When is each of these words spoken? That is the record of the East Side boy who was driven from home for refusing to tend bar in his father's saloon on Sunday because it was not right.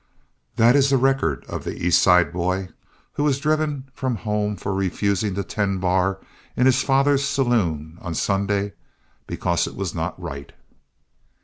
That 0.55 0.75
is 0.75 0.89
the 0.89 0.97
record 0.97 1.45
of 1.47 1.63
the 1.63 1.77
East 1.77 2.01
Side 2.01 2.33
boy 2.33 2.69
who 3.13 3.23
was 3.23 3.37
driven 3.39 3.87
from 3.93 4.15
home 4.15 4.55
for 4.55 4.73
refusing 4.73 5.35
to 5.35 5.43
tend 5.43 5.79
bar 5.79 6.17
in 6.57 6.65
his 6.65 6.81
father's 6.81 7.23
saloon 7.23 7.99
on 8.01 8.15
Sunday 8.15 8.73
because 9.27 9.67
it 9.67 9.75
was 9.75 9.93
not 9.93 10.19
right. 10.19 10.53